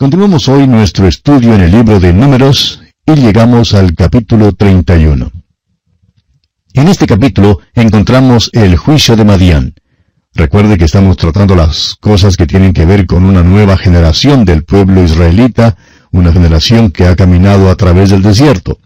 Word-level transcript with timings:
Continuamos 0.00 0.48
hoy 0.48 0.68
nuestro 0.68 1.08
estudio 1.08 1.56
en 1.56 1.60
el 1.60 1.72
libro 1.72 1.98
de 1.98 2.12
Números 2.12 2.80
y 3.04 3.16
llegamos 3.16 3.74
al 3.74 3.96
capítulo 3.96 4.52
31. 4.52 5.32
En 6.74 6.86
este 6.86 7.04
capítulo 7.04 7.58
encontramos 7.74 8.48
el 8.52 8.76
juicio 8.76 9.16
de 9.16 9.24
Madián. 9.24 9.74
Recuerde 10.34 10.78
que 10.78 10.84
estamos 10.84 11.16
tratando 11.16 11.56
las 11.56 11.96
cosas 11.98 12.36
que 12.36 12.46
tienen 12.46 12.72
que 12.72 12.86
ver 12.86 13.06
con 13.06 13.24
una 13.24 13.42
nueva 13.42 13.76
generación 13.76 14.44
del 14.44 14.62
pueblo 14.62 15.02
israelita, 15.02 15.76
una 16.12 16.32
generación 16.32 16.92
que 16.92 17.04
ha 17.08 17.16
caminado 17.16 17.68
a 17.68 17.74
través 17.74 18.10
del 18.10 18.22
desierto. 18.22 18.78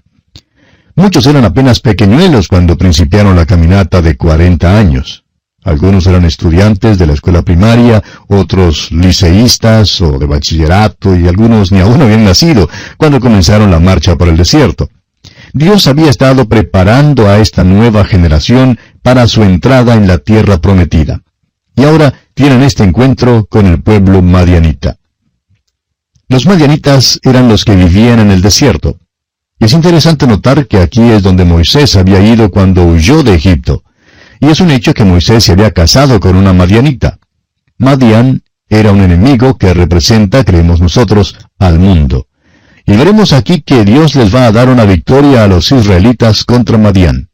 Muchos 0.96 1.26
eran 1.26 1.44
apenas 1.44 1.80
pequeñuelos 1.80 2.48
cuando 2.48 2.78
principiaron 2.78 3.36
la 3.36 3.44
caminata 3.44 4.00
de 4.00 4.16
40 4.16 4.78
años. 4.78 5.21
Algunos 5.64 6.06
eran 6.06 6.24
estudiantes 6.24 6.98
de 6.98 7.06
la 7.06 7.12
escuela 7.12 7.42
primaria, 7.42 8.02
otros 8.26 8.90
liceístas 8.90 10.00
o 10.00 10.18
de 10.18 10.26
bachillerato 10.26 11.16
y 11.16 11.28
algunos 11.28 11.70
ni 11.70 11.80
aún 11.80 12.02
habían 12.02 12.24
nacido 12.24 12.68
cuando 12.96 13.20
comenzaron 13.20 13.70
la 13.70 13.78
marcha 13.78 14.16
por 14.16 14.28
el 14.28 14.36
desierto. 14.36 14.90
Dios 15.52 15.86
había 15.86 16.10
estado 16.10 16.48
preparando 16.48 17.28
a 17.28 17.38
esta 17.38 17.62
nueva 17.62 18.04
generación 18.04 18.78
para 19.02 19.28
su 19.28 19.42
entrada 19.42 19.94
en 19.94 20.08
la 20.08 20.18
tierra 20.18 20.58
prometida. 20.58 21.22
Y 21.76 21.84
ahora 21.84 22.12
tienen 22.34 22.62
este 22.62 22.82
encuentro 22.82 23.46
con 23.46 23.66
el 23.66 23.82
pueblo 23.82 24.20
madianita. 24.22 24.96
Los 26.28 26.46
madianitas 26.46 27.20
eran 27.22 27.48
los 27.48 27.64
que 27.64 27.76
vivían 27.76 28.18
en 28.18 28.30
el 28.30 28.42
desierto. 28.42 28.96
Y 29.60 29.66
es 29.66 29.74
interesante 29.74 30.26
notar 30.26 30.66
que 30.66 30.78
aquí 30.78 31.02
es 31.02 31.22
donde 31.22 31.44
Moisés 31.44 31.94
había 31.94 32.20
ido 32.20 32.50
cuando 32.50 32.84
huyó 32.84 33.22
de 33.22 33.34
Egipto. 33.34 33.84
Y 34.42 34.48
es 34.48 34.58
un 34.58 34.72
hecho 34.72 34.92
que 34.92 35.04
Moisés 35.04 35.44
se 35.44 35.52
había 35.52 35.70
casado 35.70 36.18
con 36.18 36.34
una 36.34 36.52
madianita. 36.52 37.20
Madian 37.78 38.42
era 38.68 38.90
un 38.90 39.00
enemigo 39.00 39.56
que 39.56 39.72
representa, 39.72 40.42
creemos 40.42 40.80
nosotros, 40.80 41.36
al 41.60 41.78
mundo. 41.78 42.26
Y 42.84 42.96
veremos 42.96 43.32
aquí 43.32 43.62
que 43.62 43.84
Dios 43.84 44.16
les 44.16 44.34
va 44.34 44.46
a 44.46 44.50
dar 44.50 44.68
una 44.68 44.84
victoria 44.84 45.44
a 45.44 45.46
los 45.46 45.70
israelitas 45.70 46.42
contra 46.42 46.76
Madian. 46.76 47.30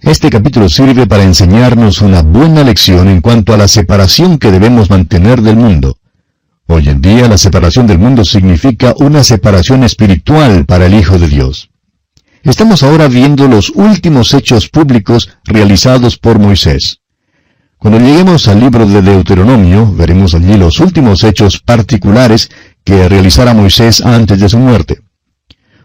Este 0.00 0.30
capítulo 0.30 0.70
sirve 0.70 1.06
para 1.06 1.24
enseñarnos 1.24 2.00
una 2.00 2.22
buena 2.22 2.64
lección 2.64 3.08
en 3.08 3.20
cuanto 3.20 3.52
a 3.52 3.58
la 3.58 3.68
separación 3.68 4.38
que 4.38 4.50
debemos 4.50 4.88
mantener 4.88 5.42
del 5.42 5.56
mundo. 5.56 5.98
Hoy 6.68 6.88
en 6.88 7.02
día 7.02 7.28
la 7.28 7.36
separación 7.36 7.86
del 7.86 7.98
mundo 7.98 8.24
significa 8.24 8.94
una 8.96 9.22
separación 9.22 9.84
espiritual 9.84 10.64
para 10.64 10.86
el 10.86 10.94
Hijo 10.94 11.18
de 11.18 11.28
Dios. 11.28 11.68
Estamos 12.46 12.84
ahora 12.84 13.08
viendo 13.08 13.48
los 13.48 13.70
últimos 13.70 14.32
hechos 14.32 14.68
públicos 14.68 15.30
realizados 15.42 16.16
por 16.16 16.38
Moisés. 16.38 17.00
Cuando 17.76 17.98
lleguemos 17.98 18.46
al 18.46 18.60
libro 18.60 18.86
de 18.86 19.02
Deuteronomio, 19.02 19.92
veremos 19.92 20.32
allí 20.32 20.56
los 20.56 20.78
últimos 20.78 21.24
hechos 21.24 21.58
particulares 21.58 22.48
que 22.84 23.08
realizara 23.08 23.52
Moisés 23.52 24.00
antes 24.00 24.38
de 24.38 24.48
su 24.48 24.58
muerte. 24.58 25.00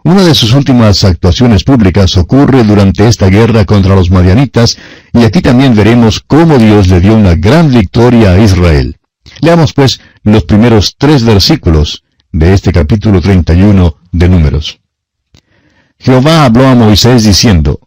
Una 0.04 0.22
de 0.22 0.36
sus 0.36 0.54
últimas 0.54 1.04
actuaciones 1.04 1.64
públicas 1.64 2.16
ocurre 2.16 2.64
durante 2.64 3.08
esta 3.08 3.26
guerra 3.26 3.66
contra 3.66 3.96
los 3.96 4.12
madianitas, 4.12 4.78
y 5.14 5.24
aquí 5.24 5.42
también 5.42 5.74
veremos 5.74 6.20
cómo 6.20 6.60
Dios 6.60 6.90
le 6.90 7.00
dio 7.00 7.16
una 7.16 7.34
gran 7.34 7.72
victoria 7.72 8.34
a 8.34 8.40
Israel. 8.40 8.98
Leamos 9.40 9.74
pues 9.74 10.00
los 10.24 10.44
primeros 10.44 10.96
tres 10.96 11.24
versículos 11.24 12.04
de 12.32 12.54
este 12.54 12.72
capítulo 12.72 13.20
31 13.20 13.96
de 14.12 14.30
Números. 14.30 14.81
Jehová 16.04 16.46
habló 16.46 16.68
a 16.68 16.74
Moisés 16.74 17.24
diciendo, 17.24 17.80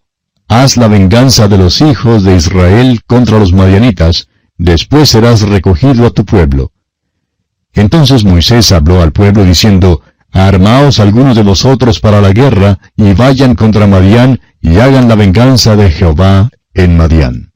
Haz 0.46 0.76
la 0.76 0.86
venganza 0.86 1.48
de 1.48 1.58
los 1.58 1.80
hijos 1.80 2.22
de 2.22 2.36
Israel 2.36 3.00
contra 3.06 3.40
los 3.40 3.52
madianitas, 3.52 4.28
después 4.56 5.08
serás 5.08 5.40
recogido 5.42 6.06
a 6.06 6.10
tu 6.10 6.24
pueblo. 6.24 6.70
Entonces 7.72 8.22
Moisés 8.24 8.70
habló 8.70 9.02
al 9.02 9.10
pueblo 9.10 9.44
diciendo, 9.44 10.00
Armaos 10.30 11.00
algunos 11.00 11.34
de 11.34 11.42
vosotros 11.42 11.98
para 11.98 12.20
la 12.20 12.30
guerra, 12.30 12.78
y 12.96 13.14
vayan 13.14 13.56
contra 13.56 13.88
Madián, 13.88 14.40
y 14.60 14.78
hagan 14.78 15.08
la 15.08 15.16
venganza 15.16 15.74
de 15.74 15.90
Jehová 15.90 16.50
en 16.72 16.96
Madián. 16.96 17.52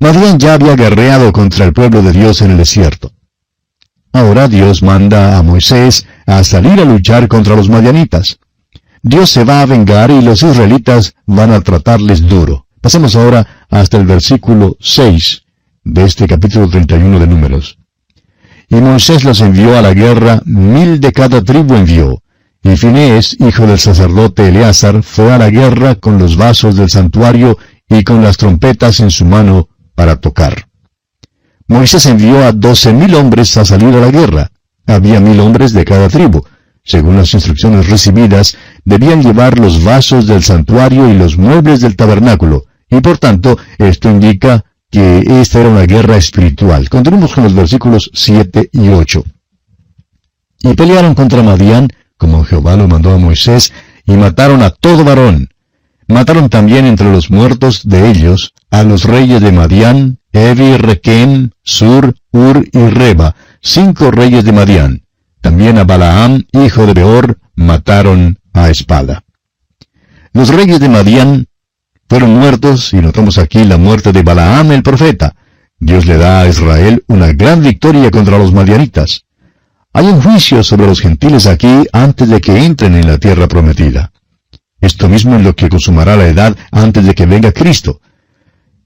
Madián 0.00 0.40
ya 0.40 0.54
había 0.54 0.74
guerreado 0.74 1.32
contra 1.32 1.64
el 1.64 1.72
pueblo 1.72 2.02
de 2.02 2.10
Dios 2.10 2.42
en 2.42 2.52
el 2.52 2.56
desierto. 2.56 3.12
Ahora 4.12 4.48
Dios 4.48 4.82
manda 4.82 5.38
a 5.38 5.42
Moisés 5.44 6.06
a 6.26 6.42
salir 6.42 6.80
a 6.80 6.84
luchar 6.84 7.28
contra 7.28 7.54
los 7.54 7.68
madianitas. 7.68 8.38
Dios 9.06 9.28
se 9.28 9.44
va 9.44 9.60
a 9.60 9.66
vengar 9.66 10.10
y 10.10 10.22
los 10.22 10.42
israelitas 10.42 11.14
van 11.26 11.52
a 11.52 11.60
tratarles 11.60 12.26
duro. 12.26 12.66
Pasemos 12.80 13.14
ahora 13.14 13.66
hasta 13.68 13.98
el 13.98 14.06
versículo 14.06 14.78
6 14.80 15.42
de 15.84 16.04
este 16.04 16.26
capítulo 16.26 16.70
31 16.70 17.18
de 17.18 17.26
Números. 17.26 17.78
Y 18.70 18.76
Moisés 18.76 19.24
los 19.24 19.42
envió 19.42 19.76
a 19.76 19.82
la 19.82 19.92
guerra, 19.92 20.40
mil 20.46 21.00
de 21.00 21.12
cada 21.12 21.42
tribu 21.42 21.74
envió. 21.74 22.22
Y 22.62 22.78
Finés, 22.78 23.36
hijo 23.40 23.66
del 23.66 23.78
sacerdote 23.78 24.48
Eleazar, 24.48 25.02
fue 25.02 25.34
a 25.34 25.36
la 25.36 25.50
guerra 25.50 25.96
con 25.96 26.18
los 26.18 26.38
vasos 26.38 26.74
del 26.74 26.88
santuario 26.88 27.58
y 27.86 28.04
con 28.04 28.22
las 28.22 28.38
trompetas 28.38 29.00
en 29.00 29.10
su 29.10 29.26
mano 29.26 29.68
para 29.94 30.16
tocar. 30.16 30.68
Moisés 31.68 32.06
envió 32.06 32.42
a 32.42 32.52
doce 32.52 32.94
mil 32.94 33.14
hombres 33.16 33.54
a 33.58 33.66
salir 33.66 33.94
a 33.94 34.00
la 34.00 34.10
guerra. 34.10 34.50
Había 34.86 35.20
mil 35.20 35.40
hombres 35.40 35.74
de 35.74 35.84
cada 35.84 36.08
tribu. 36.08 36.42
Según 36.86 37.16
las 37.16 37.32
instrucciones 37.32 37.88
recibidas, 37.88 38.58
debían 38.84 39.22
llevar 39.22 39.58
los 39.58 39.82
vasos 39.82 40.26
del 40.26 40.42
santuario 40.42 41.08
y 41.08 41.14
los 41.14 41.36
muebles 41.38 41.80
del 41.80 41.96
tabernáculo, 41.96 42.66
y 42.90 43.00
por 43.00 43.18
tanto 43.18 43.58
esto 43.78 44.10
indica 44.10 44.64
que 44.90 45.24
esta 45.40 45.60
era 45.60 45.70
una 45.70 45.86
guerra 45.86 46.16
espiritual. 46.16 46.88
Continuemos 46.88 47.34
con 47.34 47.44
los 47.44 47.54
versículos 47.54 48.10
7 48.14 48.70
y 48.72 48.88
8. 48.88 49.24
Y 50.62 50.74
pelearon 50.74 51.14
contra 51.14 51.42
Madián, 51.42 51.88
como 52.16 52.44
Jehová 52.44 52.76
lo 52.76 52.86
mandó 52.86 53.12
a 53.12 53.18
Moisés, 53.18 53.72
y 54.06 54.12
mataron 54.12 54.62
a 54.62 54.70
todo 54.70 55.04
varón. 55.04 55.48
Mataron 56.06 56.48
también 56.50 56.84
entre 56.84 57.10
los 57.10 57.30
muertos 57.30 57.88
de 57.88 58.10
ellos 58.10 58.52
a 58.70 58.82
los 58.82 59.04
reyes 59.04 59.40
de 59.40 59.52
Madián, 59.52 60.18
Evi, 60.32 60.76
Requem, 60.76 61.50
Sur, 61.62 62.14
Ur 62.30 62.68
y 62.72 62.86
Reba, 62.90 63.34
cinco 63.60 64.10
reyes 64.10 64.44
de 64.44 64.52
Madián. 64.52 65.02
También 65.40 65.78
a 65.78 65.84
Balaam, 65.84 66.44
hijo 66.52 66.86
de 66.86 66.94
Beor, 66.94 67.38
mataron 67.54 68.38
a 68.54 68.70
espada. 68.70 69.24
Los 70.32 70.48
reyes 70.48 70.80
de 70.80 70.88
Madián 70.88 71.46
fueron 72.08 72.34
muertos, 72.38 72.92
y 72.92 72.96
notamos 72.96 73.38
aquí 73.38 73.64
la 73.64 73.76
muerte 73.76 74.12
de 74.12 74.22
Balaam 74.22 74.72
el 74.72 74.82
profeta. 74.82 75.34
Dios 75.78 76.06
le 76.06 76.16
da 76.16 76.40
a 76.40 76.48
Israel 76.48 77.04
una 77.08 77.32
gran 77.32 77.62
victoria 77.62 78.10
contra 78.10 78.38
los 78.38 78.52
madianitas. 78.52 79.24
Hay 79.92 80.06
un 80.06 80.22
juicio 80.22 80.62
sobre 80.62 80.86
los 80.86 81.00
gentiles 81.00 81.46
aquí 81.46 81.86
antes 81.92 82.28
de 82.28 82.40
que 82.40 82.56
entren 82.56 82.94
en 82.94 83.06
la 83.06 83.18
tierra 83.18 83.46
prometida. 83.46 84.12
Esto 84.80 85.08
mismo 85.08 85.36
es 85.36 85.42
lo 85.42 85.54
que 85.54 85.68
consumará 85.68 86.16
la 86.16 86.26
edad 86.26 86.56
antes 86.70 87.04
de 87.06 87.14
que 87.14 87.26
venga 87.26 87.52
Cristo. 87.52 88.00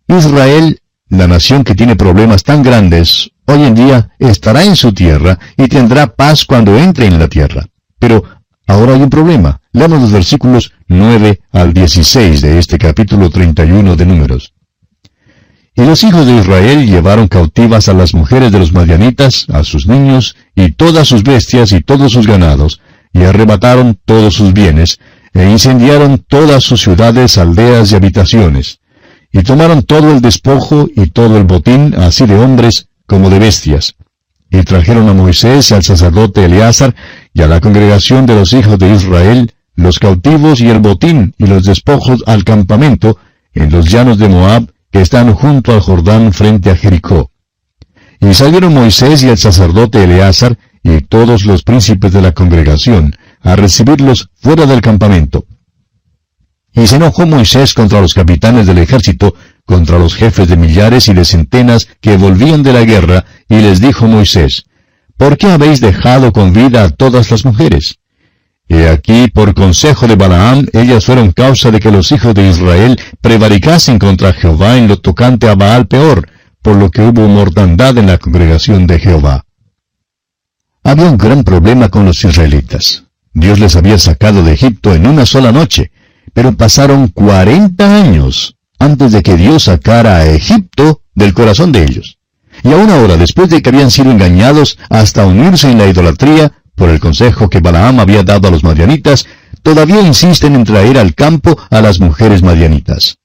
Israel, 0.07 0.81
la 1.09 1.27
nación 1.27 1.65
que 1.65 1.75
tiene 1.75 1.97
problemas 1.97 2.43
tan 2.45 2.62
grandes, 2.62 3.31
hoy 3.47 3.65
en 3.65 3.75
día 3.75 4.11
estará 4.19 4.65
en 4.65 4.77
su 4.77 4.93
tierra 4.93 5.39
y 5.57 5.69
tendrá 5.69 6.15
paz 6.15 6.45
cuando 6.45 6.78
entre 6.78 7.07
en 7.07 7.19
la 7.19 7.28
tierra. 7.28 7.67
Pero 7.99 8.25
ahora 8.69 8.95
hay 8.95 9.03
un 9.03 9.11
problema. 9.11 9.61
Leamos 9.73 10.01
los 10.01 10.12
versículos 10.12 10.73
9 10.87 11.41
al 11.53 11.73
16 11.73 12.41
de 12.41 12.59
este 12.59 12.79
capítulo 12.79 13.31
31 13.31 13.97
de 13.97 14.06
Números. 14.06 14.55
Y 15.75 15.84
los 15.84 16.03
hijos 16.05 16.27
de 16.27 16.37
Israel 16.37 16.87
llevaron 16.87 17.28
cautivas 17.28 17.89
a 17.89 17.95
las 17.95 18.12
mujeres 18.12 18.53
de 18.53 18.59
los 18.59 18.73
madianitas, 18.73 19.47
a 19.49 19.62
sus 19.65 19.87
niños, 19.87 20.37
y 20.55 20.73
todas 20.73 21.09
sus 21.09 21.23
bestias 21.23 21.73
y 21.73 21.81
todos 21.81 22.12
sus 22.12 22.27
ganados, 22.27 22.81
y 23.12 23.23
arrebataron 23.23 23.99
todos 24.05 24.34
sus 24.34 24.53
bienes, 24.53 24.99
e 25.34 25.49
incendiaron 25.49 26.19
todas 26.19 26.65
sus 26.65 26.83
ciudades, 26.83 27.39
aldeas 27.39 27.93
y 27.93 27.95
habitaciones. 27.95 28.81
Y 29.33 29.43
tomaron 29.43 29.83
todo 29.83 30.11
el 30.11 30.21
despojo 30.21 30.89
y 30.95 31.07
todo 31.11 31.37
el 31.37 31.45
botín, 31.45 31.95
así 31.95 32.27
de 32.27 32.34
hombres 32.34 32.89
como 33.07 33.31
de 33.31 33.39
bestias. 33.39 33.95
Y 34.50 34.62
trajeron 34.62 35.09
a 35.09 35.14
Moisés 35.14 35.70
y 35.70 35.75
al 35.75 35.83
sacerdote 35.83 36.45
Eleazar 36.45 36.95
y 37.34 37.42
a 37.42 37.47
la 37.47 37.60
congregación 37.60 38.27
de 38.27 38.34
los 38.34 38.53
hijos 38.53 38.78
de 38.78 38.95
Israel 38.95 39.53
los 39.74 39.98
cautivos 39.98 40.60
y 40.60 40.68
el 40.68 40.80
botín 40.80 41.34
y 41.39 41.47
los 41.47 41.65
despojos 41.65 42.24
al 42.27 42.42
campamento 42.45 43.16
en 43.53 43.71
los 43.71 43.89
llanos 43.89 44.18
de 44.18 44.28
Moab 44.28 44.72
que 44.91 45.00
están 45.00 45.33
junto 45.34 45.72
al 45.72 45.80
Jordán 45.80 46.33
frente 46.33 46.71
a 46.71 46.77
Jericó. 46.77 47.30
Y 48.21 48.34
salieron 48.34 48.74
Moisés 48.74 49.22
y 49.22 49.28
el 49.28 49.39
sacerdote 49.39 50.03
Eleazar 50.03 50.59
y 50.83 51.01
todos 51.03 51.44
los 51.44 51.62
príncipes 51.62 52.12
de 52.12 52.22
la 52.22 52.33
congregación 52.33 53.15
a 53.42 53.54
recibirlos 53.54 54.30
fuera 54.34 54.66
del 54.66 54.80
campamento. 54.80 55.47
Y 56.72 56.86
se 56.86 56.97
enojó 56.97 57.27
Moisés 57.27 57.74
contra 57.74 58.01
los 58.01 58.15
capitanes 58.15 58.66
del 58.66 58.78
ejército, 58.78 59.34
contra 59.68 59.98
los 59.98 60.15
jefes 60.15 60.48
de 60.48 60.56
millares 60.56 61.09
y 61.09 61.12
de 61.12 61.26
centenas 61.26 61.86
que 62.00 62.16
volvían 62.16 62.62
de 62.62 62.72
la 62.72 62.84
guerra, 62.84 63.26
y 63.50 63.56
les 63.56 63.82
dijo 63.82 64.06
Moisés, 64.06 64.65
¿Por 65.18 65.36
qué 65.36 65.48
habéis 65.48 65.82
dejado 65.82 66.32
con 66.32 66.54
vida 66.54 66.84
a 66.84 66.88
todas 66.88 67.30
las 67.30 67.44
mujeres? 67.44 67.98
Y 68.66 68.76
aquí, 68.84 69.28
por 69.28 69.53
consejo 69.53 70.09
de 70.09 70.16
Balaam, 70.16 70.66
ellas 70.72 71.04
fueron 71.04 71.32
causa 71.32 71.70
de 71.70 71.80
que 71.80 71.91
los 71.91 72.10
hijos 72.12 72.34
de 72.34 72.48
Israel 72.48 72.98
prevaricasen 73.20 73.98
contra 73.98 74.32
Jehová 74.32 74.78
en 74.78 74.88
lo 74.88 74.97
tocante 75.00 75.50
a 75.50 75.54
Baal 75.54 75.86
peor, 75.86 76.26
por 76.62 76.76
lo 76.76 76.91
que 76.91 77.03
hubo 77.03 77.28
mortandad 77.28 77.98
en 77.98 78.06
la 78.06 78.16
congregación 78.16 78.86
de 78.86 78.98
Jehová. 78.98 79.44
Había 80.82 81.10
un 81.10 81.18
gran 81.18 81.44
problema 81.44 81.91
con 81.91 82.06
los 82.06 82.24
israelitas. 82.24 83.04
Dios 83.34 83.59
les 83.59 83.76
había 83.76 83.98
sacado 83.98 84.42
de 84.42 84.54
Egipto 84.54 84.94
en 84.94 85.06
una 85.06 85.26
sola 85.26 85.53
noche, 85.53 85.91
pero 86.32 86.53
pasaron 86.56 87.09
40 87.09 88.03
años 88.03 88.58
antes 88.78 89.13
de 89.13 89.22
que 89.22 89.36
Dios 89.36 89.65
sacara 89.65 90.19
a 90.19 90.27
Egipto 90.27 91.03
del 91.15 91.34
corazón 91.34 91.72
de 91.72 91.84
ellos. 91.84 92.19
Y 92.65 92.72
aún 92.72 92.91
ahora, 92.91 93.16
después 93.16 93.48
de 93.51 93.63
que 93.63 93.69
habían 93.69 93.91
sido 93.91 94.10
engañados 94.10 94.78
hasta 94.91 95.27
unirse 95.27 95.71
en 95.71 95.78
la 95.78 95.86
idolatría, 95.86 96.53
por 96.75 96.89
el 96.91 97.01
consejo 97.01 97.48
que 97.48 97.60
Balaam 97.60 98.01
había 98.01 98.22
dado 98.22 98.48
a 98.48 98.51
los 98.51 98.63
madianitas, 98.63 99.27
todavía 99.63 100.01
insisten 100.01 100.54
en 100.54 100.65
traer 100.65 100.97
al 100.97 101.15
campo 101.15 101.59
a 101.71 101.80
las 101.80 101.98
mujeres 101.98 102.42
madianitas. 102.42 103.19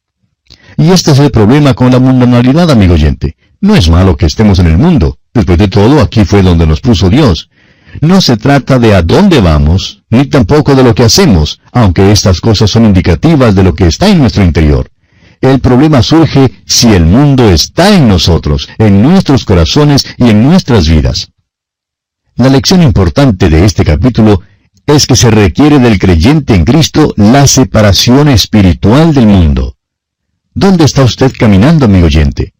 Y 0.76 0.90
este 0.90 1.12
es 1.12 1.20
el 1.20 1.30
problema 1.30 1.76
con 1.76 1.92
la 1.92 2.00
mundanalidad, 2.00 2.72
amigo 2.72 2.96
oyente. 2.96 3.36
No 3.62 3.76
es 3.76 3.90
malo 3.90 4.18
que 4.18 4.26
estemos 4.26 4.60
en 4.60 4.68
el 4.68 4.78
mundo. 4.78 5.20
Después 5.34 5.58
de 5.58 5.68
todo, 5.68 6.02
aquí 6.02 6.26
fue 6.26 6.42
donde 6.42 6.66
nos 6.66 6.82
puso 6.82 7.10
Dios. 7.10 7.50
No 8.02 8.22
se 8.22 8.38
trata 8.38 8.80
de 8.80 8.96
a 8.96 9.04
dónde 9.04 9.40
vamos, 9.40 10.04
ni 10.10 10.26
tampoco 10.26 10.74
de 10.74 10.84
lo 10.84 10.96
que 10.96 11.04
hacemos, 11.04 11.62
aunque 11.72 12.12
estas 12.12 12.42
cosas 12.42 12.72
son 12.72 12.86
indicativas 12.86 13.54
de 13.54 13.64
lo 13.64 13.76
que 13.76 13.86
está 13.86 14.10
en 14.10 14.20
nuestro 14.20 14.44
interior. 14.44 14.90
El 15.44 15.60
problema 15.60 16.02
surge 16.02 16.54
si 16.66 16.94
el 16.94 17.04
mundo 17.04 17.50
está 17.50 17.94
en 17.94 18.08
nosotros, 18.08 18.70
en 18.78 19.02
nuestros 19.02 19.44
corazones 19.44 20.06
y 20.18 20.30
en 20.30 20.42
nuestras 20.42 20.88
vidas. 20.88 21.34
La 22.38 22.48
lección 22.48 22.82
importante 22.82 23.50
de 23.50 23.66
este 23.66 23.84
capítulo 23.84 24.40
es 24.86 25.06
que 25.06 25.18
se 25.18 25.30
requiere 25.30 25.80
del 25.80 26.00
creyente 26.00 26.56
en 26.56 26.64
Cristo 26.64 27.14
la 27.18 27.46
separación 27.46 28.30
espiritual 28.30 29.14
del 29.14 29.28
mundo. 29.28 29.76
¿Dónde 30.54 30.86
está 30.86 31.04
usted 31.04 31.34
caminando, 31.38 31.88
amigo 31.88 32.06
oyente? 32.06 32.54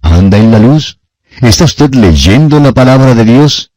¿Anda 0.00 0.38
en 0.38 0.52
la 0.52 0.60
luz? 0.60 1.00
¿Está 1.42 1.64
usted 1.64 1.92
leyendo 1.96 2.60
la 2.60 2.70
palabra 2.70 3.16
de 3.16 3.24
Dios? 3.24 3.72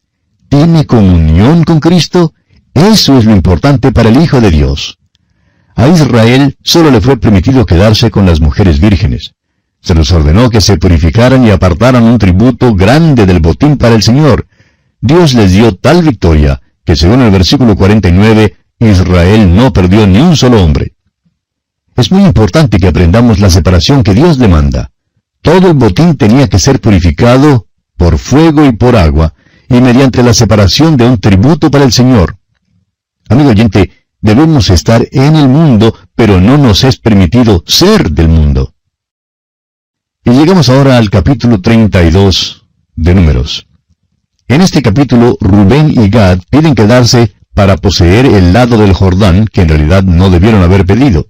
¿Tiene 0.48 0.86
comunión 0.86 1.64
con 1.64 1.80
Cristo? 1.80 2.36
Eso 2.76 3.18
es 3.18 3.26
lo 3.26 3.32
importante 3.32 3.92
para 3.92 4.10
el 4.10 4.22
Hijo 4.22 4.40
de 4.42 4.52
Dios. 4.52 5.00
A 5.76 5.88
Israel 5.88 6.56
solo 6.64 6.92
le 6.92 7.02
fue 7.02 7.18
permitido 7.18 7.66
quedarse 7.66 8.12
con 8.12 8.26
las 8.26 8.40
mujeres 8.40 8.80
vírgenes. 8.80 9.34
Se 9.82 9.96
les 9.96 10.12
ordenó 10.12 10.50
que 10.50 10.62
se 10.62 10.78
purificaran 10.78 11.46
y 11.46 11.52
apartaran 11.52 12.04
un 12.04 12.18
tributo 12.18 12.74
grande 12.74 13.26
del 13.26 13.40
botín 13.40 13.78
para 13.78 13.96
el 13.96 14.04
Señor. 14.04 14.48
Dios 15.02 15.34
les 15.34 15.52
dio 15.52 15.76
tal 15.76 16.04
victoria 16.04 16.62
que 16.86 16.96
según 16.96 17.22
el 17.22 17.32
versículo 17.32 17.76
49, 17.76 18.56
Israel 18.80 19.56
no 19.56 19.72
perdió 19.74 20.06
ni 20.08 20.20
un 20.20 20.36
solo 20.36 20.64
hombre. 20.64 20.96
Es 21.96 22.12
muy 22.12 22.24
importante 22.24 22.78
que 22.78 22.88
aprendamos 22.88 23.40
la 23.40 23.50
separación 23.50 24.04
que 24.04 24.14
Dios 24.14 24.38
demanda. 24.38 24.92
Todo 25.42 25.68
el 25.68 25.74
botín 25.74 26.18
tenía 26.18 26.48
que 26.48 26.60
ser 26.60 26.80
purificado 26.82 27.68
por 27.98 28.18
fuego 28.18 28.66
y 28.66 28.72
por 28.72 28.96
agua, 28.96 29.34
y 29.70 29.80
mediante 29.80 30.24
la 30.24 30.34
separación 30.34 30.98
de 30.98 31.06
un 31.06 31.20
tributo 31.20 31.70
para 31.70 31.86
el 31.86 31.92
Señor. 31.92 32.38
Amigo 33.30 33.50
oyente, 33.50 33.92
debemos 34.24 34.70
estar 34.70 35.06
en 35.12 35.36
el 35.36 35.50
mundo, 35.50 35.94
pero 36.16 36.40
no 36.42 36.58
nos 36.58 36.84
es 36.86 36.98
permitido 36.98 37.64
ser 37.68 38.10
del 38.10 38.30
mundo. 38.30 38.74
Y 40.24 40.32
llegamos 40.32 40.70
ahora 40.70 40.98
al 40.98 41.10
capítulo 41.10 41.60
32 41.60 42.66
de 42.96 43.14
Números. 43.14 43.68
En 44.48 44.62
este 44.62 44.82
capítulo, 44.82 45.38
Rubén 45.42 45.92
y 45.92 46.10
Gad 46.10 46.40
piden 46.50 46.74
quedarse 46.74 47.34
para 47.54 47.76
poseer 47.76 48.26
el 48.26 48.54
lado 48.54 48.78
del 48.78 48.94
Jordán 48.94 49.46
que 49.46 49.62
en 49.62 49.70
realidad 49.70 50.04
no 50.04 50.30
debieron 50.30 50.64
haber 50.64 50.86
pedido. 50.86 51.28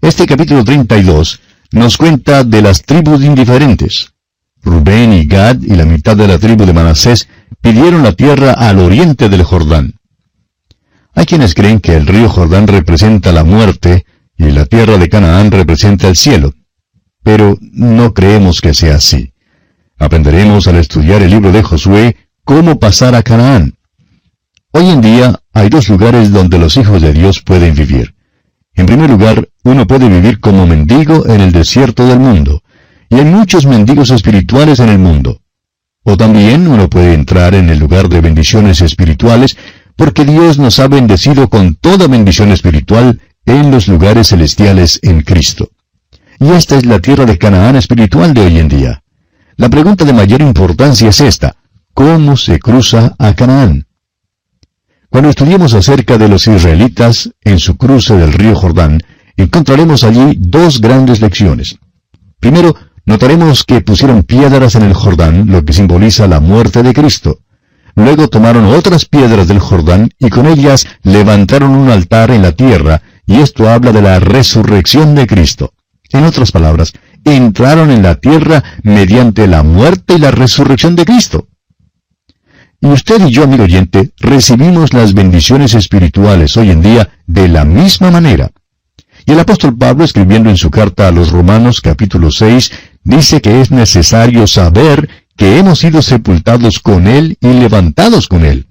Este 0.00 0.26
capítulo 0.26 0.64
32 0.64 1.40
nos 1.70 1.96
cuenta 1.96 2.42
de 2.42 2.62
las 2.62 2.82
tribus 2.82 3.22
indiferentes. 3.22 4.12
Rubén 4.60 5.12
y 5.12 5.24
Gad 5.26 5.60
y 5.60 5.76
la 5.76 5.84
mitad 5.84 6.16
de 6.16 6.26
la 6.26 6.38
tribu 6.38 6.64
de 6.66 6.72
Manasés 6.72 7.28
pidieron 7.60 8.02
la 8.02 8.12
tierra 8.12 8.52
al 8.54 8.80
oriente 8.80 9.28
del 9.28 9.44
Jordán. 9.44 9.94
Hay 11.14 11.26
quienes 11.26 11.54
creen 11.54 11.80
que 11.80 11.94
el 11.94 12.06
río 12.06 12.28
Jordán 12.28 12.66
representa 12.66 13.32
la 13.32 13.44
muerte 13.44 14.06
y 14.36 14.50
la 14.50 14.66
tierra 14.66 14.96
de 14.96 15.08
Canaán 15.08 15.50
representa 15.50 16.08
el 16.08 16.16
cielo. 16.16 16.54
Pero 17.22 17.58
no 17.60 18.14
creemos 18.14 18.60
que 18.60 18.74
sea 18.74 18.96
así. 18.96 19.32
Aprenderemos 19.98 20.66
al 20.66 20.76
estudiar 20.76 21.22
el 21.22 21.30
libro 21.30 21.52
de 21.52 21.62
Josué 21.62 22.16
cómo 22.44 22.78
pasar 22.78 23.14
a 23.14 23.22
Canaán. 23.22 23.74
Hoy 24.72 24.88
en 24.88 25.00
día 25.02 25.40
hay 25.52 25.68
dos 25.68 25.88
lugares 25.88 26.32
donde 26.32 26.58
los 26.58 26.76
hijos 26.76 27.02
de 27.02 27.12
Dios 27.12 27.42
pueden 27.42 27.74
vivir. 27.74 28.14
En 28.74 28.86
primer 28.86 29.10
lugar, 29.10 29.48
uno 29.64 29.86
puede 29.86 30.08
vivir 30.08 30.40
como 30.40 30.66
mendigo 30.66 31.26
en 31.26 31.42
el 31.42 31.52
desierto 31.52 32.06
del 32.06 32.18
mundo, 32.18 32.62
y 33.10 33.16
hay 33.16 33.26
muchos 33.26 33.66
mendigos 33.66 34.10
espirituales 34.10 34.80
en 34.80 34.88
el 34.88 34.98
mundo. 34.98 35.42
O 36.04 36.16
también 36.16 36.66
uno 36.66 36.88
puede 36.88 37.12
entrar 37.12 37.54
en 37.54 37.68
el 37.68 37.78
lugar 37.78 38.08
de 38.08 38.22
bendiciones 38.22 38.80
espirituales, 38.80 39.56
porque 39.96 40.24
Dios 40.24 40.58
nos 40.58 40.78
ha 40.78 40.88
bendecido 40.88 41.48
con 41.48 41.74
toda 41.76 42.06
bendición 42.06 42.50
espiritual 42.52 43.20
en 43.46 43.70
los 43.70 43.88
lugares 43.88 44.28
celestiales 44.28 45.00
en 45.02 45.22
Cristo. 45.22 45.70
Y 46.38 46.50
esta 46.50 46.76
es 46.76 46.86
la 46.86 47.00
tierra 47.00 47.24
de 47.24 47.38
Canaán 47.38 47.76
espiritual 47.76 48.34
de 48.34 48.40
hoy 48.42 48.58
en 48.58 48.68
día. 48.68 49.02
La 49.56 49.68
pregunta 49.68 50.04
de 50.04 50.12
mayor 50.12 50.42
importancia 50.42 51.08
es 51.08 51.20
esta, 51.20 51.56
¿cómo 51.94 52.36
se 52.36 52.58
cruza 52.58 53.14
a 53.18 53.34
Canaán? 53.34 53.86
Cuando 55.08 55.28
estudiemos 55.28 55.74
acerca 55.74 56.16
de 56.16 56.28
los 56.28 56.46
israelitas 56.46 57.30
en 57.42 57.58
su 57.58 57.76
cruce 57.76 58.16
del 58.16 58.32
río 58.32 58.56
Jordán, 58.56 59.02
encontraremos 59.36 60.04
allí 60.04 60.36
dos 60.38 60.80
grandes 60.80 61.20
lecciones. 61.20 61.76
Primero, 62.40 62.74
notaremos 63.04 63.64
que 63.64 63.82
pusieron 63.82 64.22
piedras 64.22 64.74
en 64.74 64.82
el 64.82 64.94
Jordán, 64.94 65.48
lo 65.48 65.64
que 65.64 65.74
simboliza 65.74 66.26
la 66.26 66.40
muerte 66.40 66.82
de 66.82 66.94
Cristo. 66.94 67.40
Luego 67.94 68.28
tomaron 68.28 68.66
otras 68.66 69.04
piedras 69.04 69.48
del 69.48 69.58
Jordán 69.58 70.10
y 70.18 70.30
con 70.30 70.46
ellas 70.46 70.86
levantaron 71.02 71.70
un 71.70 71.90
altar 71.90 72.30
en 72.30 72.42
la 72.42 72.52
tierra, 72.52 73.02
y 73.26 73.36
esto 73.36 73.68
habla 73.68 73.92
de 73.92 74.02
la 74.02 74.18
resurrección 74.18 75.14
de 75.14 75.26
Cristo. 75.26 75.72
En 76.10 76.24
otras 76.24 76.52
palabras, 76.52 76.92
entraron 77.24 77.90
en 77.90 78.02
la 78.02 78.16
tierra 78.16 78.62
mediante 78.82 79.46
la 79.46 79.62
muerte 79.62 80.14
y 80.14 80.18
la 80.18 80.30
resurrección 80.30 80.96
de 80.96 81.04
Cristo. 81.04 81.48
Y 82.80 82.88
usted 82.88 83.24
y 83.26 83.30
yo, 83.30 83.44
amigo 83.44 83.62
oyente, 83.62 84.10
recibimos 84.18 84.92
las 84.92 85.14
bendiciones 85.14 85.74
espirituales 85.74 86.56
hoy 86.56 86.70
en 86.70 86.82
día 86.82 87.10
de 87.26 87.48
la 87.48 87.64
misma 87.64 88.10
manera. 88.10 88.50
Y 89.24 89.32
el 89.32 89.40
apóstol 89.40 89.76
Pablo, 89.76 90.04
escribiendo 90.04 90.50
en 90.50 90.56
su 90.56 90.68
carta 90.68 91.06
a 91.06 91.12
los 91.12 91.30
Romanos 91.30 91.80
capítulo 91.80 92.32
6, 92.32 92.72
dice 93.04 93.40
que 93.40 93.60
es 93.60 93.70
necesario 93.70 94.48
saber 94.48 95.08
que 95.36 95.58
hemos 95.58 95.80
sido 95.80 96.02
sepultados 96.02 96.78
con 96.80 97.06
Él 97.06 97.36
y 97.40 97.48
levantados 97.48 98.28
con 98.28 98.44
Él. 98.44 98.66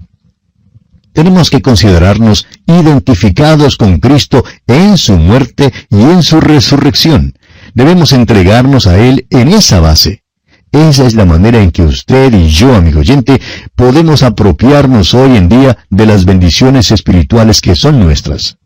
Tenemos 1.13 1.49
que 1.49 1.61
considerarnos 1.61 2.47
identificados 2.68 3.75
con 3.75 3.99
Cristo 3.99 4.45
en 4.68 4.97
su 4.97 5.18
muerte 5.18 5.73
y 5.89 6.01
en 6.01 6.23
su 6.23 6.39
resurrección. 6.39 7.33
Debemos 7.73 8.13
entregarnos 8.13 8.87
a 8.87 8.97
Él 8.97 9.27
en 9.30 9.49
esa 9.49 9.80
base. 9.80 10.23
Esa 10.71 11.06
es 11.06 11.15
la 11.15 11.25
manera 11.25 11.61
en 11.61 11.71
que 11.71 11.83
usted 11.83 12.33
y 12.33 12.47
yo, 12.47 12.73
amigo 12.75 13.01
oyente, 13.01 13.41
podemos 13.75 14.23
apropiarnos 14.23 15.13
hoy 15.13 15.35
en 15.35 15.49
día 15.49 15.77
de 15.89 16.06
las 16.06 16.23
bendiciones 16.23 16.91
espirituales 16.91 17.59
que 17.59 17.75
son 17.75 17.99
nuestras. 17.99 18.57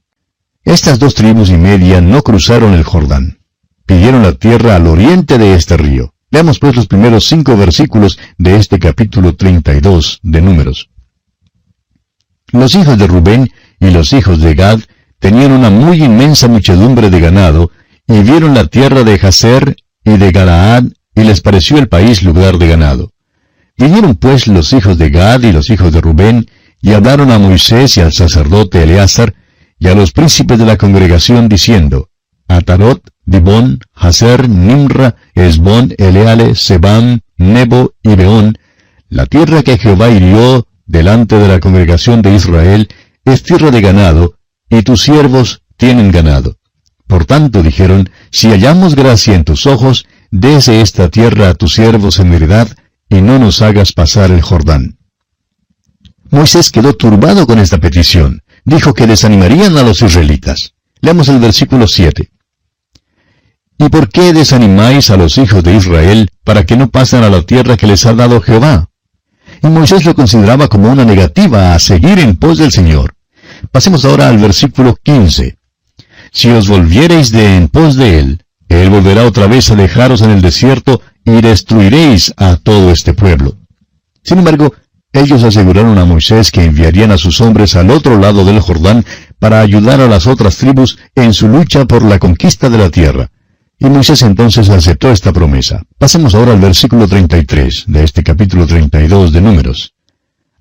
Estas 0.63 0.99
dos 0.99 1.15
tribus 1.15 1.49
y 1.49 1.57
media 1.57 2.01
no 2.01 2.21
cruzaron 2.21 2.73
el 2.73 2.83
Jordán. 2.83 3.39
Pidieron 3.87 4.23
la 4.23 4.33
tierra 4.33 4.75
al 4.75 4.87
oriente 4.87 5.37
de 5.37 5.55
este 5.55 5.77
río. 5.77 6.14
Veamos 6.35 6.59
pues 6.59 6.75
los 6.75 6.87
primeros 6.87 7.27
cinco 7.27 7.55
versículos 7.55 8.19
de 8.37 8.57
este 8.57 8.77
capítulo 8.77 9.37
32 9.37 10.19
de 10.21 10.41
Números. 10.41 10.89
Los 12.51 12.75
hijos 12.75 12.97
de 12.97 13.07
Rubén 13.07 13.49
y 13.79 13.89
los 13.91 14.11
hijos 14.11 14.41
de 14.41 14.53
Gad 14.53 14.81
tenían 15.19 15.53
una 15.53 15.69
muy 15.69 16.03
inmensa 16.03 16.49
muchedumbre 16.49 17.09
de 17.09 17.21
ganado, 17.21 17.71
y 18.05 18.19
vieron 18.19 18.53
la 18.53 18.65
tierra 18.67 19.05
de 19.05 19.17
Jazer 19.17 19.77
y 20.03 20.17
de 20.17 20.33
Galaad 20.33 20.83
y 21.15 21.23
les 21.23 21.39
pareció 21.39 21.77
el 21.77 21.87
país 21.87 22.21
lugar 22.21 22.57
de 22.57 22.67
ganado. 22.67 23.11
Vinieron 23.77 24.15
pues 24.15 24.47
los 24.47 24.73
hijos 24.73 24.97
de 24.97 25.11
Gad 25.11 25.43
y 25.43 25.53
los 25.53 25.69
hijos 25.69 25.93
de 25.93 26.01
Rubén, 26.01 26.47
y 26.81 26.91
hablaron 26.91 27.31
a 27.31 27.39
Moisés 27.39 27.95
y 27.95 28.01
al 28.01 28.11
sacerdote 28.11 28.83
Eleazar, 28.83 29.33
y 29.79 29.87
a 29.87 29.95
los 29.95 30.11
príncipes 30.11 30.59
de 30.59 30.65
la 30.65 30.75
congregación, 30.75 31.47
diciendo, 31.47 32.09
Atarot, 32.49 33.01
Dibón, 33.25 33.79
Hazer, 33.94 34.50
Nimra, 34.50 35.15
Esbón, 35.34 35.94
Eleale, 35.98 36.55
Sebam, 36.55 37.22
Nebo 37.38 37.94
y 38.03 38.15
Beón, 38.15 38.58
la 39.10 39.25
tierra 39.25 39.63
que 39.63 39.77
Jehová 39.77 40.10
hirió 40.10 40.67
delante 40.86 41.38
de 41.38 41.48
la 41.48 41.60
congregación 41.60 42.22
de 42.22 42.36
Israel, 42.36 42.88
es 43.24 43.44
tierra 43.44 43.72
de 43.72 43.82
ganado, 43.82 44.38
y 44.70 44.84
tus 44.84 45.01
siervos 45.01 45.63
tienen 45.77 46.12
ganado. 46.12 46.58
Por 47.08 47.25
tanto 47.25 47.62
dijeron, 47.63 48.10
si 48.32 48.50
hallamos 48.50 48.96
gracia 48.96 49.36
en 49.36 49.44
tus 49.44 49.65
ojos, 49.65 50.05
Dese 50.38 50.82
esta 50.82 51.08
tierra 51.08 51.50
a 51.50 51.53
tus 51.53 51.75
siervos 51.75 52.20
en 52.20 52.34
heredad, 52.34 52.67
y 53.08 53.22
no 53.22 53.39
nos 53.39 53.62
hagas 53.62 53.94
pasar 53.94 54.32
el 54.32 54.41
Jordán. 54.41 54.98
Moisés 56.29 56.72
quedó 56.72 56.94
turbado 56.94 57.48
con 57.48 57.58
esta 57.58 57.77
petición. 57.77 58.41
Dijo 58.65 58.94
que 58.94 59.08
desanimarían 59.08 59.77
a 59.77 59.84
los 59.84 60.01
israelitas. 60.01 60.74
Leamos 61.00 61.29
el 61.29 61.39
versículo 61.39 61.88
7. 61.88 62.32
¿Y 63.77 63.89
por 63.89 64.10
qué 64.10 64.34
desanimáis 64.34 65.10
a 65.10 65.17
los 65.17 65.38
hijos 65.38 65.63
de 65.63 65.75
Israel 65.75 66.29
para 66.44 66.65
que 66.65 66.77
no 66.77 66.89
pasen 66.89 67.24
a 67.24 67.29
la 67.29 67.41
tierra 67.41 67.77
que 67.77 67.88
les 67.88 68.05
ha 68.05 68.13
dado 68.13 68.41
Jehová? 68.41 68.89
y 69.62 69.67
Moisés 69.67 70.05
lo 70.05 70.15
consideraba 70.15 70.67
como 70.67 70.91
una 70.91 71.05
negativa 71.05 71.74
a 71.74 71.79
seguir 71.79 72.20
en 72.20 72.36
pos 72.38 72.58
del 72.58 72.72
Señor. 72.72 73.15
Pasemos 73.72 74.05
ahora 74.05 74.29
al 74.29 74.38
versículo 74.38 74.96
15. 75.01 75.58
Si 76.32 76.50
os 76.50 76.67
volviereis 76.67 77.32
de 77.32 77.55
en 77.55 77.70
pos 77.70 77.96
de 77.96 78.20
él, 78.20 78.44
él 78.70 78.89
volverá 78.89 79.25
otra 79.25 79.48
vez 79.48 79.72
a 79.72 79.75
dejaros 79.75 80.22
en 80.22 80.32
el 80.32 80.41
desierto 80.41 81.01
y 81.24 81.41
destruiréis 81.41 82.34
a 82.38 82.58
todo 82.58 82.91
este 82.91 83.13
pueblo. 83.13 83.55
Sin 84.24 84.39
embargo, 84.39 84.74
ellos 85.13 85.44
aseguraron 85.44 85.98
a 85.98 86.05
Moisés 86.05 86.51
que 86.51 86.65
enviarían 86.65 87.12
a 87.12 87.17
sus 87.17 87.39
hombres 87.39 87.75
al 87.75 87.89
otro 87.89 88.20
lado 88.20 88.44
del 88.44 88.60
Jordán 88.60 89.05
para 89.39 89.62
ayudar 89.62 90.01
a 90.01 90.08
las 90.08 90.27
otras 90.27 90.58
tribus 90.58 90.98
en 91.15 91.34
su 91.34 91.48
lucha 91.48 91.86
por 91.86 92.03
la 92.03 92.20
conquista 92.20 92.70
de 92.70 92.77
la 92.77 92.89
tierra. 92.89 93.32
Y 93.77 93.86
Moisés 93.86 94.22
entonces 94.22 94.70
aceptó 94.70 95.12
esta 95.12 95.34
promesa. 95.34 95.84
Pasemos 95.98 96.34
ahora 96.34 96.53
al 96.53 96.60
versículo 96.60 97.08
33 97.08 97.86
de 97.88 98.03
este 98.03 98.24
capítulo 98.24 98.65
32 98.65 99.34
de 99.34 99.41
Números. 99.41 99.94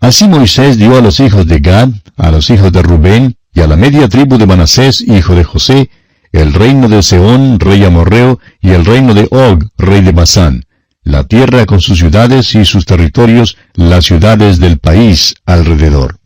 Así 0.00 0.26
Moisés 0.26 0.76
dio 0.76 0.96
a 0.98 1.00
los 1.00 1.20
hijos 1.20 1.46
de 1.46 1.60
Gad, 1.60 1.90
a 2.16 2.30
los 2.30 2.50
hijos 2.50 2.72
de 2.72 2.82
Rubén 2.82 3.36
y 3.54 3.60
a 3.60 3.66
la 3.66 3.76
media 3.76 4.08
tribu 4.08 4.36
de 4.36 4.46
Manasés, 4.46 5.00
hijo 5.00 5.34
de 5.34 5.44
José, 5.44 5.90
el 6.32 6.52
reino 6.52 6.88
de 6.88 7.02
Seón, 7.02 7.60
rey 7.60 7.84
amorreo, 7.84 8.40
y 8.60 8.70
el 8.70 8.84
reino 8.84 9.14
de 9.14 9.28
Og, 9.30 9.68
rey 9.78 10.02
de 10.02 10.10
Basán, 10.10 10.64
la 11.04 11.24
tierra 11.24 11.64
con 11.64 11.80
sus 11.80 11.98
ciudades 11.98 12.54
y 12.56 12.64
sus 12.64 12.84
territorios, 12.84 13.56
las 13.74 14.04
ciudades 14.04 14.58
del 14.58 14.78
país 14.78 15.36
alrededor. 15.46 16.18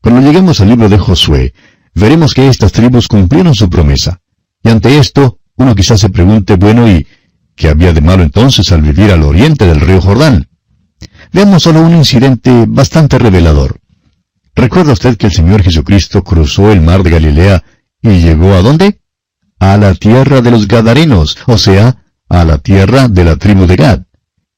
Cuando 0.00 0.22
lleguemos 0.22 0.60
al 0.60 0.68
libro 0.68 0.88
de 0.88 0.98
Josué, 0.98 1.52
veremos 1.94 2.32
que 2.32 2.48
estas 2.48 2.72
tribus 2.72 3.06
cumplieron 3.06 3.54
su 3.54 3.68
promesa. 3.68 4.20
Y 4.64 4.70
ante 4.70 4.98
esto, 4.98 5.38
uno 5.56 5.74
quizás 5.74 6.00
se 6.00 6.08
pregunte, 6.08 6.56
bueno, 6.56 6.88
¿y 6.90 7.06
qué 7.54 7.68
había 7.68 7.92
de 7.92 8.00
malo 8.00 8.22
entonces 8.22 8.70
al 8.72 8.82
vivir 8.82 9.10
al 9.10 9.22
oriente 9.22 9.66
del 9.66 9.80
río 9.80 10.00
Jordán? 10.00 10.48
Veamos 11.32 11.62
solo 11.62 11.80
un 11.80 11.94
incidente 11.94 12.64
bastante 12.68 13.18
revelador. 13.18 13.80
¿Recuerda 14.54 14.92
usted 14.92 15.16
que 15.16 15.26
el 15.26 15.32
Señor 15.32 15.62
Jesucristo 15.62 16.22
cruzó 16.22 16.70
el 16.72 16.80
mar 16.80 17.02
de 17.02 17.10
Galilea 17.10 17.64
y 18.02 18.20
llegó 18.20 18.54
a 18.54 18.62
dónde? 18.62 19.02
a 19.62 19.76
la 19.76 19.94
tierra 19.94 20.40
de 20.40 20.50
los 20.50 20.66
Gadarenos, 20.66 21.38
o 21.46 21.56
sea, 21.56 21.96
a 22.28 22.44
la 22.44 22.58
tierra 22.58 23.06
de 23.06 23.24
la 23.24 23.36
tribu 23.36 23.64
de 23.66 23.76
Gad. 23.76 24.02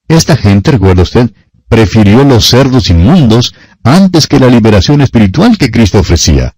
Esta 0.08 0.34
gente, 0.34 0.70
recuerda 0.70 1.02
usted, 1.02 1.30
prefirió 1.68 2.24
los 2.24 2.46
cerdos 2.46 2.88
inmundos 2.88 3.54
antes 3.82 4.26
que 4.26 4.40
la 4.40 4.46
liberación 4.46 5.02
espiritual 5.02 5.58
que 5.58 5.70
Cristo 5.70 5.98
ofrecía. 5.98 6.56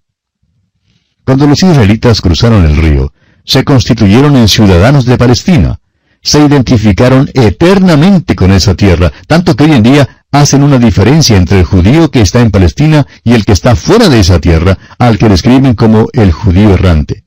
Cuando 1.25 1.49
los 1.49 1.61
israelitas 1.61 2.21
cruzaron 2.21 2.65
el 2.65 2.77
río, 2.77 3.13
se 3.47 3.65
constituyeron 3.65 4.37
en 4.37 4.49
ciudadanos 4.49 5.07
de 5.07 5.17
Palestina. 5.17 5.79
Se 6.21 6.45
identificaron 6.45 7.31
eternamente 7.33 8.35
con 8.35 8.51
esa 8.53 8.75
tierra, 8.75 9.13
tanto 9.27 9.55
que 9.55 9.65
hoy 9.65 9.73
en 9.73 9.83
día 9.83 10.25
hacen 10.33 10.63
una 10.63 10.79
diferencia 10.79 11.37
entre 11.37 11.61
el 11.61 11.65
judío 11.65 12.11
que 12.11 12.21
está 12.21 12.41
en 12.41 12.51
Palestina 12.51 13.07
y 13.23 13.33
el 13.33 13.45
que 13.45 13.53
está 13.53 13.77
fuera 13.77 14.09
de 14.09 14.21
esa 14.21 14.41
tierra, 14.41 14.77
al 14.99 15.19
que 15.19 15.29
describen 15.29 15.75
como 15.75 16.09
el 16.13 16.33
judío 16.33 16.75
errante. 16.75 17.25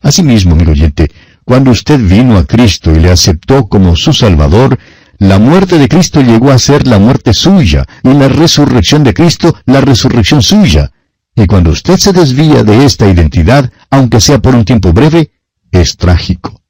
Asimismo, 0.00 0.54
amigo 0.54 0.72
oyente, 0.72 1.10
cuando 1.44 1.70
usted 1.70 2.00
vino 2.00 2.38
a 2.38 2.44
Cristo 2.44 2.90
y 2.92 3.00
le 3.00 3.10
aceptó 3.10 3.68
como 3.68 3.96
su 3.96 4.14
Salvador, 4.14 4.78
la 5.18 5.38
muerte 5.38 5.76
de 5.76 5.88
Cristo 5.88 6.22
llegó 6.22 6.50
a 6.50 6.58
ser 6.58 6.86
la 6.86 6.98
muerte 6.98 7.34
suya, 7.34 7.84
y 8.02 8.14
la 8.14 8.28
resurrección 8.28 9.04
de 9.04 9.12
Cristo 9.12 9.54
la 9.66 9.82
resurrección 9.82 10.40
suya. 10.40 10.90
Y 11.34 11.46
cuando 11.46 11.70
usted 11.70 11.96
se 11.96 12.12
desvía 12.12 12.62
de 12.64 12.84
esta 12.84 13.08
identidad, 13.08 13.70
aunque 13.90 14.20
sea 14.20 14.40
por 14.40 14.54
un 14.54 14.64
tiempo 14.64 14.92
breve, 14.92 15.32
es 15.70 15.96
trágico. 15.96 16.60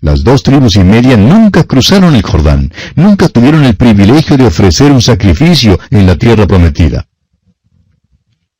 Las 0.00 0.24
dos 0.24 0.42
tribus 0.42 0.76
y 0.76 0.84
media 0.84 1.16
nunca 1.16 1.64
cruzaron 1.64 2.14
el 2.14 2.22
Jordán, 2.22 2.72
nunca 2.94 3.28
tuvieron 3.28 3.64
el 3.64 3.76
privilegio 3.76 4.36
de 4.36 4.46
ofrecer 4.46 4.92
un 4.92 5.00
sacrificio 5.00 5.78
en 5.90 6.06
la 6.06 6.16
tierra 6.16 6.46
prometida. 6.46 7.08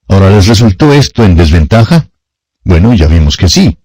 Ahora, 0.09 0.31
¿les 0.31 0.47
resultó 0.47 0.93
esto 0.93 1.25
en 1.25 1.37
desventaja? 1.37 2.09
Bueno, 2.65 2.95
ya 2.95 3.07
vimos 3.07 3.37
que 3.37 3.49
sí. 3.49 3.79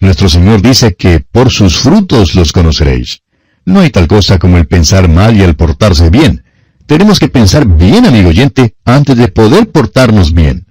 Nuestro 0.00 0.28
Señor 0.28 0.62
dice 0.62 0.94
que 0.94 1.20
por 1.20 1.50
sus 1.50 1.78
frutos 1.78 2.34
los 2.34 2.52
conoceréis. 2.52 3.22
No 3.64 3.80
hay 3.80 3.90
tal 3.90 4.06
cosa 4.06 4.38
como 4.38 4.58
el 4.58 4.66
pensar 4.66 5.08
mal 5.08 5.36
y 5.36 5.42
el 5.42 5.56
portarse 5.56 6.10
bien. 6.10 6.44
Tenemos 6.86 7.18
que 7.18 7.28
pensar 7.28 7.66
bien, 7.66 8.06
amigo 8.06 8.28
oyente, 8.28 8.76
antes 8.84 9.16
de 9.16 9.28
poder 9.28 9.70
portarnos 9.70 10.32
bien. 10.32 10.67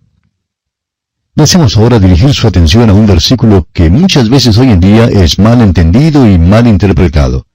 Deseamos 1.38 1.78
ahora 1.78 2.00
dirigir 2.00 2.34
su 2.34 2.48
atención 2.48 2.90
a 2.90 2.94
un 2.94 3.06
versículo 3.06 3.68
que 3.72 3.92
muchas 3.92 4.28
veces 4.28 4.58
hoy 4.58 4.72
en 4.72 4.80
día 4.80 5.06
es 5.06 5.38
mal 5.38 5.62
entendido 5.62 6.28
y 6.28 6.40
mal 6.40 6.66
interpretado. 6.66 7.46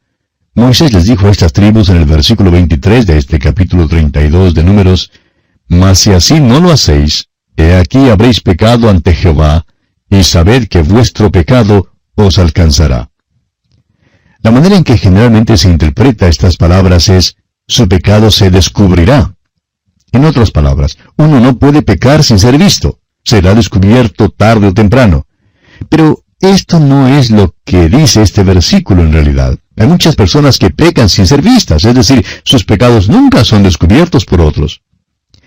Moisés 0.54 0.92
les 0.92 1.06
dijo 1.06 1.26
a 1.26 1.32
estas 1.32 1.52
tribus 1.52 1.88
en 1.88 1.96
el 1.96 2.04
versículo 2.04 2.52
23 2.52 3.08
de 3.08 3.18
este 3.18 3.40
capítulo 3.40 3.88
32 3.88 4.54
de 4.54 4.62
Números, 4.62 5.10
Mas 5.66 5.98
si 5.98 6.12
así 6.12 6.38
no 6.38 6.60
lo 6.60 6.70
hacéis, 6.70 7.26
he 7.56 7.74
aquí 7.74 8.08
habréis 8.08 8.40
pecado 8.40 8.88
ante 8.88 9.16
Jehová, 9.16 9.66
y 10.08 10.22
sabed 10.22 10.68
que 10.68 10.82
vuestro 10.82 11.32
pecado 11.32 11.88
os 12.14 12.38
alcanzará. 12.38 13.10
La 14.44 14.52
manera 14.52 14.76
en 14.76 14.84
que 14.84 14.96
generalmente 14.96 15.56
se 15.56 15.68
interpreta 15.68 16.28
estas 16.28 16.56
palabras 16.56 17.08
es, 17.08 17.34
su 17.66 17.88
pecado 17.88 18.30
se 18.30 18.48
descubrirá. 18.48 19.34
En 20.12 20.24
otras 20.24 20.52
palabras, 20.52 20.98
uno 21.16 21.40
no 21.40 21.58
puede 21.58 21.82
pecar 21.82 22.22
sin 22.22 22.38
ser 22.38 22.56
visto. 22.58 23.00
Será 23.24 23.54
descubierto 23.54 24.28
tarde 24.30 24.68
o 24.68 24.74
temprano. 24.74 25.26
Pero 25.88 26.24
esto 26.40 26.80
no 26.80 27.08
es 27.08 27.30
lo 27.30 27.54
que 27.64 27.88
dice 27.88 28.22
este 28.22 28.42
versículo 28.42 29.02
en 29.02 29.12
realidad. 29.12 29.58
Hay 29.76 29.86
muchas 29.86 30.16
personas 30.16 30.58
que 30.58 30.70
pecan 30.70 31.08
sin 31.08 31.26
ser 31.26 31.40
vistas, 31.40 31.84
es 31.84 31.94
decir, 31.94 32.24
sus 32.44 32.64
pecados 32.64 33.08
nunca 33.08 33.44
son 33.44 33.62
descubiertos 33.62 34.24
por 34.24 34.40
otros. 34.40 34.82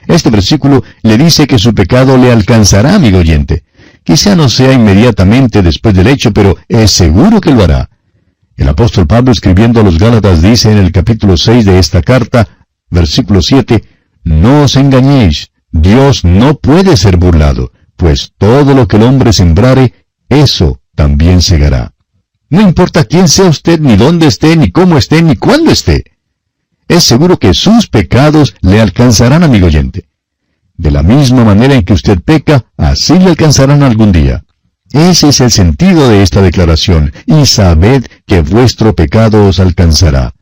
Este 0.08 0.30
versículo 0.30 0.84
le 1.04 1.18
dice 1.18 1.48
que 1.48 1.60
su 1.60 1.74
pecado 1.74 2.18
le 2.18 2.32
alcanzará, 2.32 2.96
amigo 2.96 3.20
oyente. 3.20 3.64
Quizá 4.04 4.36
no 4.36 4.50
sea 4.50 4.72
inmediatamente 4.72 5.62
después 5.62 5.96
del 5.96 6.08
hecho, 6.08 6.32
pero 6.32 6.58
es 6.70 6.92
seguro 6.92 7.42
que 7.42 7.52
lo 7.52 7.64
hará. 7.64 7.90
El 8.56 8.70
apóstol 8.70 9.08
Pablo 9.08 9.32
escribiendo 9.32 9.82
a 9.82 9.84
los 9.84 9.98
Gálatas 9.98 10.42
dice 10.42 10.72
en 10.72 10.78
el 10.78 10.92
capítulo 10.92 11.36
6 11.36 11.66
de 11.66 11.80
esta 11.80 12.02
carta, 12.02 12.48
versículo 12.90 13.42
7, 13.42 13.84
No 14.24 14.64
os 14.64 14.76
engañéis, 14.76 15.52
Dios 15.78 16.24
no 16.24 16.56
puede 16.56 16.96
ser 16.96 17.18
burlado, 17.18 17.74
pues 17.98 18.32
todo 18.38 18.74
lo 18.74 18.88
que 18.88 18.96
el 18.96 19.04
hombre 19.04 19.34
sembrare, 19.34 19.94
eso 20.30 20.80
también 20.96 21.42
segará. 21.42 21.94
No 22.50 22.62
importa 22.62 23.04
quién 23.04 23.28
sea 23.28 23.50
usted, 23.50 23.82
ni 23.82 23.98
dónde 23.98 24.28
esté, 24.28 24.56
ni 24.56 24.72
cómo 24.72 24.98
esté, 24.98 25.22
ni 25.22 25.36
cuándo 25.36 25.72
esté. 25.72 26.06
Es 26.88 27.04
seguro 27.04 27.38
que 27.38 27.54
sus 27.54 27.88
pecados 27.88 28.56
le 28.62 28.80
alcanzarán, 28.80 29.44
amigo 29.44 29.68
oyente. 29.68 30.08
De 30.78 30.92
la 30.92 31.04
misma 31.04 31.44
manera 31.44 31.76
en 31.76 31.84
que 31.84 31.94
usted 31.94 32.22
peca, 32.22 32.66
así 32.78 33.20
le 33.20 33.26
alcanzarán 33.26 33.84
algún 33.84 34.14
día. 34.14 34.46
Ese 34.94 35.28
es 35.28 35.42
el 35.42 35.52
sentido 35.52 36.08
de 36.08 36.24
esta 36.24 36.42
declaración, 36.42 37.12
y 37.26 37.46
sabed 37.46 38.06
que 38.26 38.40
vuestro 38.42 38.96
pecado 38.96 39.46
os 39.46 39.60
alcanzará. 39.60 40.36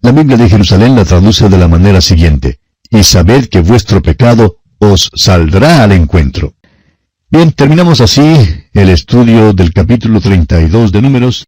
La 0.00 0.12
Biblia 0.12 0.38
de 0.38 0.48
Jerusalén 0.48 0.96
la 0.96 1.04
traduce 1.04 1.50
de 1.50 1.58
la 1.58 1.68
manera 1.68 2.00
siguiente, 2.00 2.58
y 2.90 3.02
sabed 3.02 3.48
que 3.48 3.60
vuestro 3.60 4.02
pecado 4.02 4.60
os 4.78 5.10
saldrá 5.14 5.82
al 5.82 5.92
encuentro. 5.92 6.54
Bien, 7.30 7.52
terminamos 7.52 8.00
así 8.00 8.22
el 8.72 8.88
estudio 8.88 9.52
del 9.52 9.72
capítulo 9.72 10.20
32 10.20 10.92
de 10.92 11.02
Números. 11.02 11.46